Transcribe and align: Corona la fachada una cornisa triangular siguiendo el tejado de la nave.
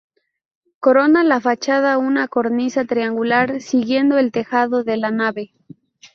Corona 0.79 1.21
la 1.23 1.39
fachada 1.39 1.99
una 1.99 2.27
cornisa 2.27 2.85
triangular 2.85 3.61
siguiendo 3.61 4.17
el 4.17 4.31
tejado 4.31 4.83
de 4.83 4.97
la 4.97 5.11
nave. 5.11 5.53